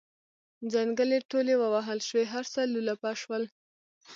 ځنګلې 0.73 1.19
ټولې 1.31 1.53
ووهل 1.61 1.99
شوې 2.07 2.23
هر 2.33 2.45
څه 2.53 2.61
لولپه 2.73 3.11
شول. 3.21 3.43